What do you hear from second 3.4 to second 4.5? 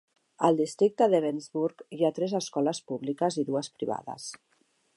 i dues privades